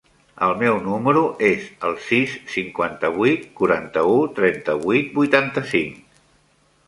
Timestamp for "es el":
1.49-1.93